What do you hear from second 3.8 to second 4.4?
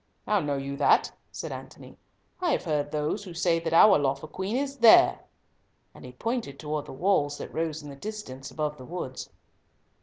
lawful